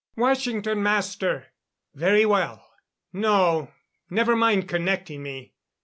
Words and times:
"Washington, 0.15 0.81
Master." 0.81 1.49
"Very 1.93 2.25
well.... 2.25 2.67
No, 3.13 3.71
never 4.09 4.35
mind 4.35 4.67
connecting 4.67 5.21
me. 5.21 5.53